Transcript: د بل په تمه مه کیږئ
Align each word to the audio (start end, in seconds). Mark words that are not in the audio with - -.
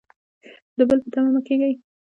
د 0.77 0.79
بل 0.89 0.99
په 1.03 1.09
تمه 1.13 1.29
مه 1.33 1.41
کیږئ 1.47 1.73